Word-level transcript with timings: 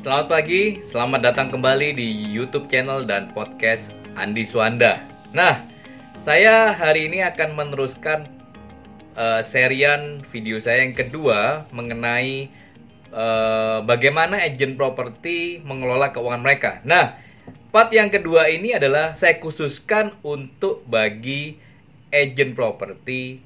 Selamat 0.00 0.32
pagi, 0.32 0.80
selamat 0.80 1.20
datang 1.20 1.52
kembali 1.52 1.92
di 1.92 2.08
YouTube 2.32 2.72
channel 2.72 3.04
dan 3.04 3.36
podcast 3.36 3.92
Andi 4.16 4.48
Swanda. 4.48 4.96
Nah, 5.36 5.60
saya 6.24 6.72
hari 6.72 7.12
ini 7.12 7.20
akan 7.20 7.52
meneruskan 7.52 8.24
uh, 9.12 9.44
serian 9.44 10.24
video 10.32 10.56
saya 10.56 10.88
yang 10.88 10.96
kedua 10.96 11.68
mengenai 11.68 12.48
uh, 13.12 13.84
bagaimana 13.84 14.40
agen 14.40 14.80
properti 14.80 15.60
mengelola 15.68 16.16
keuangan 16.16 16.40
mereka. 16.48 16.80
Nah, 16.88 17.20
part 17.68 17.92
yang 17.92 18.08
kedua 18.08 18.48
ini 18.48 18.72
adalah 18.72 19.12
saya 19.12 19.36
khususkan 19.36 20.16
untuk 20.24 20.80
bagi 20.88 21.60
agen 22.08 22.56
properti 22.56 23.44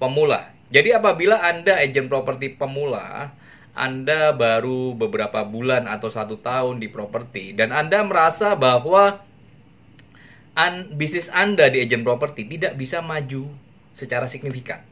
pemula. 0.00 0.56
Jadi 0.72 0.96
apabila 0.96 1.44
Anda 1.44 1.76
agen 1.84 2.08
properti 2.08 2.56
pemula, 2.56 3.36
anda 3.72 4.36
baru 4.36 4.92
beberapa 4.92 5.48
bulan 5.48 5.88
atau 5.88 6.12
satu 6.12 6.36
tahun 6.36 6.76
di 6.76 6.92
properti 6.92 7.56
dan 7.56 7.72
Anda 7.72 8.04
merasa 8.04 8.52
bahwa 8.52 9.24
an, 10.52 10.92
bisnis 10.92 11.32
Anda 11.32 11.72
di 11.72 11.80
agen 11.80 12.04
properti 12.04 12.44
tidak 12.44 12.76
bisa 12.76 13.00
maju 13.00 13.48
secara 13.96 14.28
signifikan. 14.28 14.84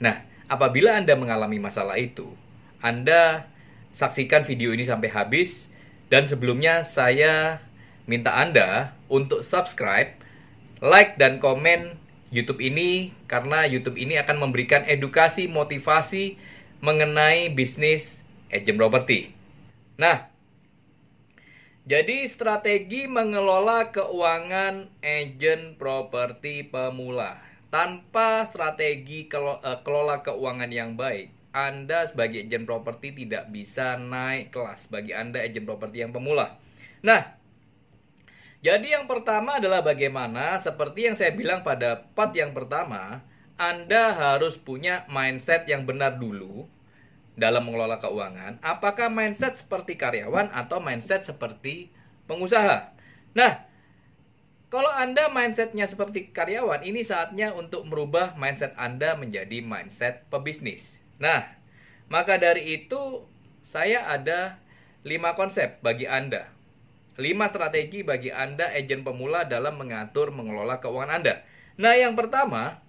Nah, 0.00 0.24
apabila 0.48 0.96
Anda 0.96 1.12
mengalami 1.12 1.60
masalah 1.60 2.00
itu, 2.00 2.32
Anda 2.80 3.52
saksikan 3.92 4.48
video 4.48 4.72
ini 4.72 4.88
sampai 4.88 5.12
habis 5.12 5.76
dan 6.08 6.24
sebelumnya 6.24 6.88
saya 6.88 7.60
minta 8.08 8.32
Anda 8.32 8.96
untuk 9.12 9.44
subscribe, 9.44 10.16
like 10.80 11.20
dan 11.20 11.36
komen 11.36 12.00
YouTube 12.32 12.64
ini 12.64 13.12
karena 13.28 13.68
YouTube 13.68 14.00
ini 14.00 14.16
akan 14.16 14.40
memberikan 14.40 14.88
edukasi, 14.88 15.52
motivasi 15.52 16.55
mengenai 16.80 17.52
bisnis 17.52 18.26
agent 18.52 18.76
property. 18.76 19.32
Nah, 19.96 20.28
jadi 21.86 22.26
strategi 22.26 23.06
mengelola 23.06 23.94
keuangan 23.94 24.90
agent 25.00 25.78
properti 25.78 26.66
pemula. 26.66 27.38
Tanpa 27.70 28.42
strategi 28.46 29.30
eh, 29.30 29.78
kelola 29.86 30.22
keuangan 30.26 30.70
yang 30.70 30.98
baik, 30.98 31.54
Anda 31.54 32.10
sebagai 32.10 32.42
agent 32.42 32.66
properti 32.66 33.14
tidak 33.14 33.48
bisa 33.54 33.94
naik 33.96 34.50
kelas 34.50 34.90
bagi 34.90 35.14
Anda 35.14 35.46
agent 35.46 35.66
properti 35.66 36.02
yang 36.02 36.10
pemula. 36.10 36.58
Nah, 37.06 37.22
jadi 38.66 38.98
yang 38.98 39.06
pertama 39.06 39.62
adalah 39.62 39.86
bagaimana 39.86 40.58
seperti 40.58 41.06
yang 41.06 41.14
saya 41.14 41.30
bilang 41.38 41.62
pada 41.62 42.02
part 42.18 42.34
yang 42.34 42.50
pertama, 42.50 43.22
anda 43.56 44.12
harus 44.12 44.60
punya 44.60 45.08
mindset 45.08 45.64
yang 45.64 45.88
benar 45.88 46.20
dulu 46.20 46.68
dalam 47.36 47.64
mengelola 47.64 47.96
keuangan. 48.00 48.60
Apakah 48.60 49.08
mindset 49.08 49.56
seperti 49.56 49.96
karyawan 49.96 50.52
atau 50.52 50.76
mindset 50.80 51.24
seperti 51.24 51.88
pengusaha? 52.28 52.92
Nah, 53.32 53.64
kalau 54.68 54.92
Anda 54.92 55.32
mindsetnya 55.32 55.88
seperti 55.88 56.36
karyawan, 56.36 56.84
ini 56.84 57.00
saatnya 57.00 57.56
untuk 57.56 57.88
merubah 57.88 58.36
mindset 58.36 58.76
Anda 58.76 59.16
menjadi 59.16 59.64
mindset 59.64 60.28
pebisnis. 60.28 61.00
Nah, 61.16 61.44
maka 62.12 62.36
dari 62.36 62.84
itu 62.84 63.24
saya 63.64 64.04
ada 64.10 64.60
lima 65.00 65.32
konsep 65.32 65.80
bagi 65.80 66.04
Anda. 66.04 66.52
lima 67.16 67.48
strategi 67.48 68.04
bagi 68.04 68.28
Anda 68.28 68.76
agen 68.76 69.00
pemula 69.00 69.48
dalam 69.48 69.80
mengatur 69.80 70.28
mengelola 70.36 70.84
keuangan 70.84 71.24
Anda. 71.24 71.40
Nah, 71.80 71.96
yang 71.96 72.12
pertama, 72.12 72.84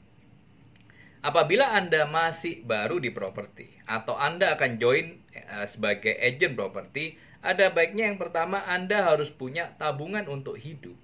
Apabila 1.25 1.73
Anda 1.73 2.05
masih 2.05 2.61
baru 2.63 3.01
di 3.01 3.09
properti 3.09 3.67
atau 3.89 4.13
Anda 4.15 4.53
akan 4.53 4.77
join 4.77 5.17
uh, 5.33 5.65
sebagai 5.65 6.13
agent 6.13 6.53
properti, 6.53 7.17
ada 7.41 7.73
baiknya 7.73 8.09
yang 8.13 8.21
pertama 8.21 8.61
Anda 8.69 9.07
harus 9.07 9.33
punya 9.33 9.73
tabungan 9.81 10.29
untuk 10.29 10.61
hidup 10.61 10.95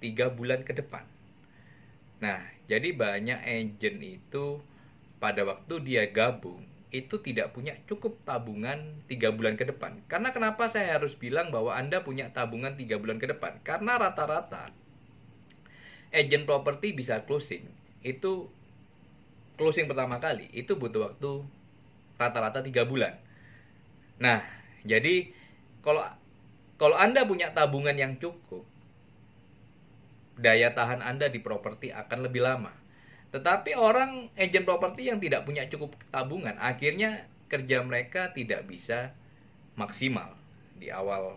tiga 0.00 0.32
bulan 0.32 0.64
ke 0.64 0.72
depan. 0.72 1.04
Nah, 2.20 2.40
jadi 2.64 2.96
banyak 2.96 3.44
agent 3.44 3.98
itu 4.00 4.60
pada 5.20 5.44
waktu 5.44 5.74
dia 5.84 6.08
gabung 6.08 6.64
itu 6.94 7.20
tidak 7.20 7.52
punya 7.52 7.76
cukup 7.84 8.16
tabungan 8.24 9.04
tiga 9.04 9.34
bulan 9.34 9.58
ke 9.60 9.68
depan. 9.68 10.00
Karena 10.08 10.32
kenapa 10.32 10.70
saya 10.72 10.96
harus 10.96 11.12
bilang 11.12 11.52
bahwa 11.52 11.76
Anda 11.76 12.00
punya 12.00 12.32
tabungan 12.32 12.78
tiga 12.78 12.96
bulan 12.96 13.20
ke 13.20 13.28
depan? 13.28 13.60
Karena 13.60 14.00
rata-rata 14.00 14.72
agent 16.14 16.48
properti 16.48 16.96
bisa 16.96 17.26
closing 17.28 17.66
itu 18.00 18.48
closing 19.56 19.88
pertama 19.88 20.20
kali 20.20 20.48
itu 20.52 20.76
butuh 20.76 21.12
waktu 21.12 21.44
rata-rata 22.16 22.64
tiga 22.64 22.84
bulan. 22.88 23.16
Nah, 24.20 24.40
jadi 24.84 25.28
kalau 25.84 26.04
kalau 26.76 26.96
Anda 26.96 27.24
punya 27.24 27.52
tabungan 27.56 27.96
yang 27.96 28.20
cukup, 28.20 28.64
daya 30.36 30.72
tahan 30.76 31.00
Anda 31.00 31.32
di 31.32 31.40
properti 31.40 31.92
akan 31.92 32.28
lebih 32.28 32.44
lama. 32.44 32.72
Tetapi 33.32 33.76
orang 33.76 34.32
agent 34.36 34.64
properti 34.64 35.08
yang 35.08 35.20
tidak 35.20 35.44
punya 35.44 35.68
cukup 35.68 35.96
tabungan, 36.12 36.56
akhirnya 36.60 37.28
kerja 37.48 37.80
mereka 37.84 38.32
tidak 38.32 38.64
bisa 38.68 39.12
maksimal 39.76 40.32
di 40.76 40.88
awal 40.92 41.36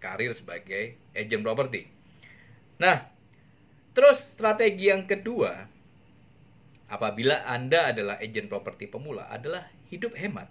karir 0.00 0.32
sebagai 0.36 0.96
agent 1.16 1.40
properti. 1.40 1.88
Nah, 2.80 3.08
terus 3.96 4.36
strategi 4.36 4.92
yang 4.92 5.08
kedua 5.08 5.73
apabila 6.88 7.44
Anda 7.48 7.92
adalah 7.92 8.20
agen 8.20 8.48
properti 8.48 8.88
pemula 8.88 9.28
adalah 9.30 9.68
hidup 9.88 10.14
hemat. 10.18 10.48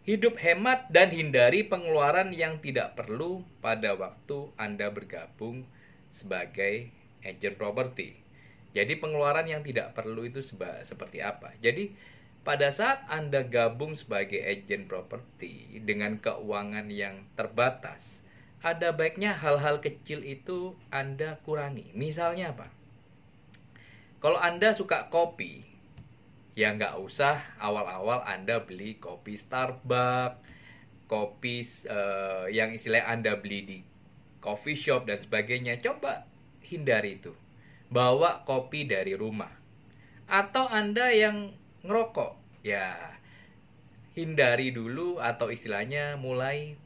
Hidup 0.00 0.40
hemat 0.40 0.88
dan 0.88 1.12
hindari 1.12 1.68
pengeluaran 1.68 2.32
yang 2.32 2.58
tidak 2.58 2.96
perlu 2.96 3.44
pada 3.60 3.94
waktu 3.94 4.48
Anda 4.56 4.88
bergabung 4.88 5.68
sebagai 6.08 6.88
agen 7.20 7.54
properti. 7.54 8.16
Jadi 8.72 8.96
pengeluaran 8.96 9.50
yang 9.50 9.60
tidak 9.60 9.92
perlu 9.92 10.24
itu 10.24 10.40
seperti 10.40 11.20
apa? 11.20 11.52
Jadi 11.60 11.92
pada 12.40 12.72
saat 12.72 13.04
Anda 13.12 13.44
gabung 13.44 13.92
sebagai 13.98 14.40
agen 14.40 14.88
properti 14.88 15.84
dengan 15.84 16.16
keuangan 16.16 16.88
yang 16.88 17.20
terbatas, 17.36 18.24
ada 18.64 18.96
baiknya 18.96 19.36
hal-hal 19.36 19.84
kecil 19.84 20.24
itu 20.24 20.72
Anda 20.88 21.36
kurangi. 21.44 21.92
Misalnya 21.92 22.56
apa? 22.56 22.72
Kalau 24.20 24.36
Anda 24.36 24.76
suka 24.76 25.08
kopi, 25.08 25.64
ya 26.52 26.76
nggak 26.76 27.00
usah 27.00 27.40
awal-awal 27.56 28.20
Anda 28.28 28.60
beli 28.60 29.00
kopi 29.00 29.32
Starbucks, 29.32 30.44
kopi 31.08 31.64
uh, 31.88 32.44
yang 32.52 32.76
istilahnya 32.76 33.08
Anda 33.08 33.32
beli 33.40 33.58
di 33.64 33.78
coffee 34.44 34.76
shop 34.76 35.08
dan 35.08 35.16
sebagainya. 35.16 35.80
Coba 35.80 36.28
hindari 36.68 37.16
itu. 37.16 37.32
Bawa 37.88 38.44
kopi 38.44 38.84
dari 38.84 39.16
rumah. 39.16 39.50
Atau 40.28 40.68
Anda 40.68 41.10
yang 41.16 41.56
ngerokok, 41.82 42.60
ya 42.60 43.16
hindari 44.12 44.68
dulu 44.68 45.16
atau 45.16 45.48
istilahnya 45.48 46.20
mulai 46.20 46.76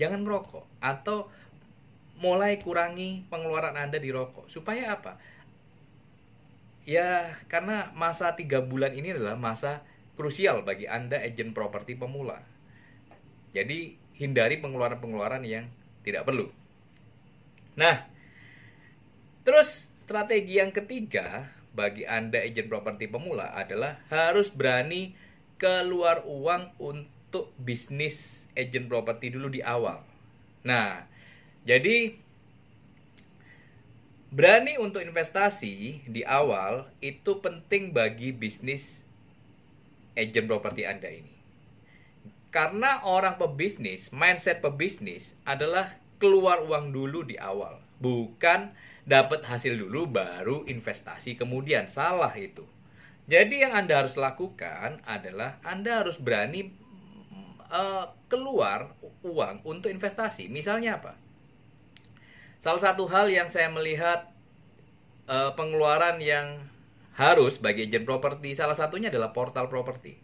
jangan 0.00 0.24
merokok 0.24 0.64
atau 0.80 1.28
mulai 2.16 2.56
kurangi 2.56 3.28
pengeluaran 3.28 3.76
Anda 3.76 4.00
di 4.00 4.08
rokok. 4.08 4.48
Supaya 4.48 4.96
apa? 4.96 5.20
Ya, 6.82 7.38
karena 7.46 7.94
masa 7.94 8.34
tiga 8.34 8.58
bulan 8.58 8.90
ini 8.90 9.14
adalah 9.14 9.38
masa 9.38 9.86
krusial 10.18 10.66
bagi 10.66 10.90
Anda 10.90 11.22
agen 11.22 11.54
properti 11.54 11.94
pemula. 11.94 12.42
Jadi, 13.54 13.94
hindari 14.18 14.58
pengeluaran-pengeluaran 14.58 15.46
yang 15.46 15.70
tidak 16.02 16.26
perlu. 16.26 16.50
Nah, 17.78 18.04
terus 19.46 19.94
strategi 20.02 20.58
yang 20.58 20.74
ketiga 20.74 21.48
bagi 21.72 22.04
Anda 22.04 22.44
agen 22.44 22.68
properti 22.68 23.08
pemula 23.08 23.54
adalah 23.56 24.02
harus 24.12 24.52
berani 24.52 25.16
keluar 25.56 26.26
uang 26.26 26.74
untuk 26.82 27.54
bisnis 27.56 28.46
agen 28.58 28.90
properti 28.90 29.32
dulu 29.32 29.48
di 29.48 29.64
awal. 29.64 30.04
Nah, 30.66 31.06
jadi 31.64 32.18
Berani 34.32 34.80
untuk 34.80 35.04
investasi 35.04 36.08
di 36.08 36.24
awal 36.24 36.88
itu 37.04 37.44
penting 37.44 37.92
bagi 37.92 38.32
bisnis 38.32 39.04
agent 40.16 40.48
properti 40.48 40.88
Anda 40.88 41.12
ini. 41.12 41.36
Karena 42.48 43.04
orang 43.04 43.36
pebisnis, 43.36 44.08
mindset 44.08 44.64
pebisnis 44.64 45.36
adalah 45.44 46.00
keluar 46.16 46.64
uang 46.64 46.96
dulu 46.96 47.28
di 47.28 47.36
awal, 47.36 47.76
bukan 48.00 48.72
dapat 49.04 49.44
hasil 49.44 49.76
dulu 49.76 50.08
baru 50.08 50.64
investasi 50.64 51.36
kemudian. 51.36 51.92
Salah 51.92 52.32
itu. 52.32 52.64
Jadi 53.28 53.60
yang 53.60 53.76
Anda 53.76 54.00
harus 54.00 54.16
lakukan 54.16 55.04
adalah 55.04 55.60
Anda 55.60 56.00
harus 56.00 56.16
berani 56.16 56.72
uh, 57.68 58.08
keluar 58.32 58.96
uang 59.28 59.60
untuk 59.68 59.92
investasi. 59.92 60.48
Misalnya 60.48 61.04
apa? 61.04 61.20
Salah 62.62 62.78
satu 62.78 63.10
hal 63.10 63.26
yang 63.26 63.50
saya 63.50 63.66
melihat 63.74 64.30
uh, 65.26 65.50
pengeluaran 65.58 66.22
yang 66.22 66.62
harus 67.10 67.58
bagi 67.58 67.90
agent 67.90 68.06
properti 68.06 68.54
salah 68.54 68.78
satunya 68.78 69.10
adalah 69.10 69.34
portal 69.34 69.66
properti. 69.66 70.22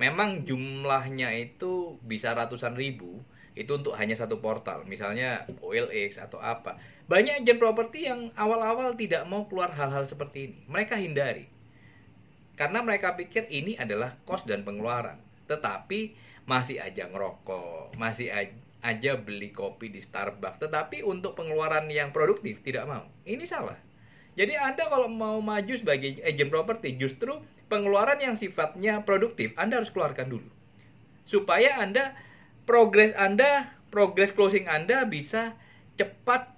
Memang 0.00 0.48
jumlahnya 0.48 1.36
itu 1.36 2.00
bisa 2.00 2.32
ratusan 2.32 2.72
ribu, 2.72 3.20
itu 3.52 3.68
untuk 3.68 3.92
hanya 4.00 4.16
satu 4.16 4.40
portal, 4.40 4.88
misalnya 4.88 5.44
OLX 5.60 6.24
atau 6.24 6.40
apa. 6.40 6.80
Banyak 7.04 7.44
agent 7.44 7.60
properti 7.60 8.08
yang 8.08 8.32
awal-awal 8.32 8.96
tidak 8.96 9.28
mau 9.28 9.44
keluar 9.44 9.68
hal-hal 9.76 10.08
seperti 10.08 10.48
ini. 10.48 10.60
Mereka 10.64 10.96
hindari. 10.96 11.52
Karena 12.56 12.80
mereka 12.80 13.12
pikir 13.12 13.44
ini 13.52 13.76
adalah 13.76 14.16
kos 14.24 14.48
dan 14.48 14.64
pengeluaran. 14.64 15.20
Tetapi 15.52 16.16
masih 16.48 16.80
aja 16.80 17.12
ngerokok, 17.12 18.00
masih 18.00 18.32
aja 18.32 18.63
beli 19.24 19.48
kopi 19.48 19.88
di 19.88 19.96
Starbucks. 19.96 20.60
Tetapi 20.60 21.00
untuk 21.00 21.32
pengeluaran 21.32 21.88
yang 21.88 22.12
produktif 22.12 22.60
tidak 22.60 22.84
mau. 22.84 23.08
Ini 23.24 23.48
salah. 23.48 23.80
Jadi 24.36 24.52
Anda 24.58 24.90
kalau 24.92 25.08
mau 25.08 25.40
maju 25.40 25.72
sebagai 25.72 26.20
agent 26.20 26.50
properti, 26.52 26.98
justru 27.00 27.38
pengeluaran 27.72 28.20
yang 28.20 28.36
sifatnya 28.36 29.00
produktif 29.06 29.56
Anda 29.56 29.80
harus 29.80 29.88
keluarkan 29.88 30.28
dulu. 30.28 30.50
Supaya 31.24 31.80
Anda 31.80 32.12
progres 32.68 33.16
Anda, 33.16 33.72
progres 33.88 34.36
closing 34.36 34.68
Anda 34.68 35.08
bisa 35.08 35.56
cepat 35.96 36.50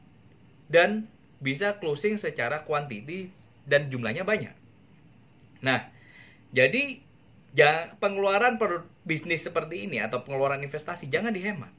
dan 0.67 1.07
bisa 1.39 1.79
closing 1.79 2.17
secara 2.19 2.65
kuantiti 2.65 3.31
dan 3.69 3.93
jumlahnya 3.93 4.25
banyak. 4.25 4.57
Nah, 5.61 5.85
jadi 6.51 7.05
pengeluaran 8.01 8.57
per 8.57 8.89
bisnis 9.05 9.45
seperti 9.45 9.85
ini 9.85 10.01
atau 10.01 10.25
pengeluaran 10.25 10.65
investasi 10.65 11.13
jangan 11.13 11.31
dihemat. 11.37 11.71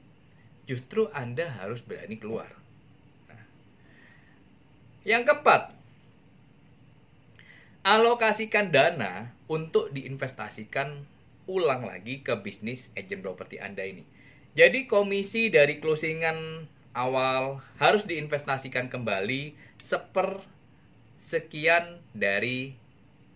Justru 0.67 1.07
Anda 1.15 1.47
harus 1.47 1.79
berani 1.79 2.19
keluar. 2.19 2.51
Nah. 3.31 3.43
Yang 5.07 5.23
keempat, 5.31 5.61
alokasikan 7.87 8.69
dana 8.69 9.31
untuk 9.47 9.95
diinvestasikan 9.95 11.07
ulang 11.47 11.87
lagi 11.87 12.19
ke 12.19 12.35
bisnis 12.43 12.91
agent 12.99 13.23
properti 13.23 13.63
Anda 13.63 13.87
ini. 13.87 14.03
Jadi 14.59 14.91
komisi 14.91 15.47
dari 15.47 15.79
closingan 15.79 16.67
awal 16.91 17.63
harus 17.79 18.03
diinvestasikan 18.03 18.91
kembali 18.91 19.55
seper 19.79 20.43
sekian 21.21 22.01
dari 22.11 22.75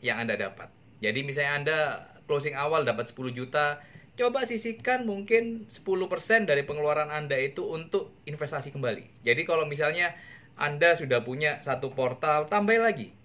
yang 0.02 0.26
Anda 0.28 0.36
dapat. 0.36 0.68
Jadi 1.00 1.20
misalnya 1.22 1.54
Anda 1.56 1.80
closing 2.26 2.58
awal 2.58 2.84
dapat 2.84 3.12
10 3.14 3.32
juta, 3.36 3.80
coba 4.20 4.44
sisihkan 4.44 5.08
mungkin 5.08 5.72
10% 5.72 6.44
dari 6.44 6.68
pengeluaran 6.68 7.08
Anda 7.08 7.40
itu 7.40 7.64
untuk 7.64 8.12
investasi 8.28 8.76
kembali. 8.76 9.24
Jadi 9.24 9.42
kalau 9.48 9.64
misalnya 9.64 10.12
Anda 10.60 11.00
sudah 11.00 11.24
punya 11.24 11.64
satu 11.64 11.90
portal, 11.96 12.52
tambah 12.52 12.76
lagi. 12.76 13.16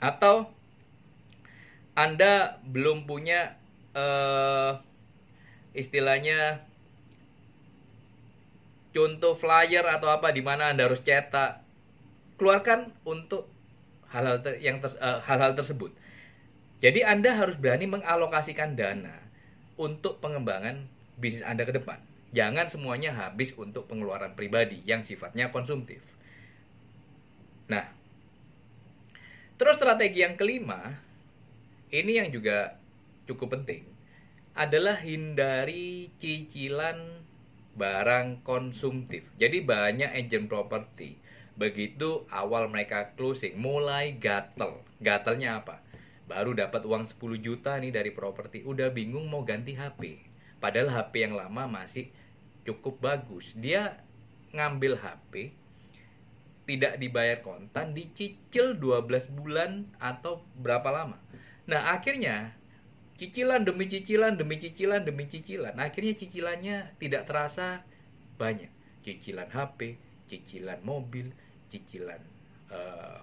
Atau 0.00 0.52
Anda 1.96 2.60
belum 2.64 3.08
punya 3.08 3.56
uh, 3.96 4.76
istilahnya 5.72 6.60
contoh 8.90 9.32
flyer 9.32 9.86
atau 9.86 10.12
apa 10.12 10.28
di 10.30 10.44
mana 10.44 10.68
Anda 10.70 10.92
harus 10.92 11.00
cetak. 11.00 11.64
Keluarkan 12.36 12.92
untuk 13.04 13.48
hal-hal 14.12 14.44
ter, 14.44 14.60
yang 14.60 14.80
ter, 14.80 14.92
uh, 15.00 15.24
hal-hal 15.24 15.56
tersebut. 15.56 15.92
Jadi 16.80 17.04
Anda 17.04 17.36
harus 17.36 17.60
berani 17.60 17.84
mengalokasikan 17.84 18.72
dana 18.72 19.19
untuk 19.80 20.20
pengembangan 20.20 20.84
bisnis 21.16 21.40
Anda 21.40 21.64
ke 21.64 21.72
depan. 21.72 21.96
Jangan 22.36 22.68
semuanya 22.68 23.16
habis 23.16 23.56
untuk 23.56 23.88
pengeluaran 23.88 24.36
pribadi 24.36 24.84
yang 24.84 25.00
sifatnya 25.00 25.48
konsumtif. 25.48 26.04
Nah, 27.72 27.88
terus 29.56 29.80
strategi 29.80 30.20
yang 30.20 30.36
kelima, 30.36 31.00
ini 31.88 32.20
yang 32.20 32.28
juga 32.28 32.76
cukup 33.24 33.56
penting, 33.56 33.82
adalah 34.52 35.00
hindari 35.00 36.12
cicilan 36.20 37.24
barang 37.74 38.44
konsumtif. 38.44 39.24
Jadi 39.40 39.64
banyak 39.64 40.12
agent 40.12 40.46
properti 40.46 41.18
Begitu 41.60 42.24
awal 42.32 42.72
mereka 42.72 43.12
closing, 43.20 43.60
mulai 43.60 44.16
gatel. 44.16 44.80
Gatelnya 44.96 45.60
apa? 45.60 45.84
Baru 46.30 46.54
dapat 46.54 46.86
uang 46.86 47.10
10 47.10 47.42
juta 47.42 47.74
nih 47.74 47.90
dari 47.90 48.14
properti, 48.14 48.62
udah 48.62 48.94
bingung 48.94 49.26
mau 49.26 49.42
ganti 49.42 49.74
HP. 49.74 50.22
Padahal 50.62 50.86
HP 50.86 51.26
yang 51.26 51.34
lama 51.34 51.66
masih 51.66 52.06
cukup 52.62 53.02
bagus. 53.02 53.50
Dia 53.58 53.98
ngambil 54.54 54.94
HP, 54.94 55.50
tidak 56.70 57.02
dibayar 57.02 57.42
kontan, 57.42 57.98
dicicil 57.98 58.78
12 58.78 59.34
bulan 59.34 59.90
atau 59.98 60.46
berapa 60.54 60.86
lama. 60.94 61.18
Nah, 61.66 61.90
akhirnya 61.90 62.54
cicilan 63.18 63.66
demi 63.66 63.90
cicilan 63.90 64.38
demi 64.38 64.54
cicilan 64.54 65.02
demi 65.02 65.26
cicilan. 65.26 65.74
Akhirnya 65.82 66.14
cicilannya 66.14 66.94
tidak 67.02 67.26
terasa 67.26 67.82
banyak. 68.38 68.70
Cicilan 69.02 69.50
HP, 69.50 69.98
cicilan 70.30 70.78
mobil, 70.86 71.34
cicilan 71.74 72.22
uh, 72.70 73.18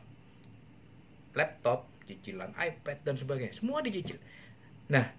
laptop, 1.31 1.87
cicilan 2.07 2.55
iPad 2.55 3.03
dan 3.03 3.19
sebagainya, 3.19 3.51
semua 3.51 3.83
dicicil. 3.83 4.15
Nah, 4.87 5.11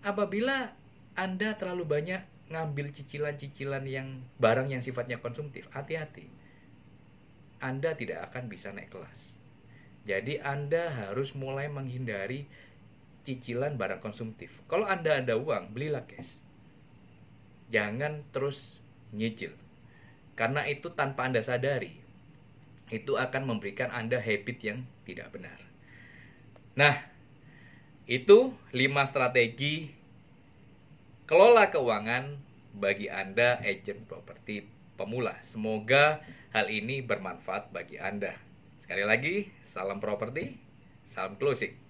apabila 0.00 0.72
Anda 1.12 1.52
terlalu 1.60 1.84
banyak 1.84 2.22
ngambil 2.50 2.90
cicilan-cicilan 2.90 3.86
yang 3.86 4.24
barang 4.42 4.72
yang 4.72 4.82
sifatnya 4.82 5.22
konsumtif, 5.22 5.70
hati-hati. 5.70 6.26
Anda 7.60 7.94
tidak 7.94 8.32
akan 8.32 8.48
bisa 8.48 8.72
naik 8.72 8.90
kelas. 8.90 9.36
Jadi 10.08 10.40
Anda 10.40 10.90
harus 10.90 11.36
mulai 11.36 11.68
menghindari 11.68 12.48
cicilan 13.22 13.76
barang 13.76 14.00
konsumtif. 14.02 14.64
Kalau 14.66 14.88
Anda 14.88 15.22
ada 15.22 15.36
uang, 15.38 15.76
belilah 15.76 16.02
cash. 16.08 16.40
Jangan 17.70 18.26
terus 18.34 18.82
nyicil. 19.14 19.54
Karena 20.34 20.66
itu 20.66 20.90
tanpa 20.90 21.28
Anda 21.28 21.44
sadari, 21.44 21.94
itu 22.90 23.14
akan 23.14 23.46
memberikan 23.46 23.94
Anda 23.94 24.18
habit 24.18 24.58
yang 24.64 24.82
tidak 25.06 25.30
benar. 25.30 25.69
Nah, 26.78 26.94
itu 28.06 28.54
5 28.70 29.10
strategi 29.10 29.90
kelola 31.26 31.70
keuangan 31.70 32.38
bagi 32.74 33.10
Anda 33.10 33.58
agent 33.62 34.06
properti 34.06 34.66
pemula. 34.94 35.38
Semoga 35.42 36.22
hal 36.54 36.70
ini 36.70 37.02
bermanfaat 37.02 37.74
bagi 37.74 37.98
Anda. 37.98 38.34
Sekali 38.82 39.06
lagi, 39.06 39.50
salam 39.62 40.02
properti, 40.02 40.58
salam 41.06 41.38
closing. 41.38 41.89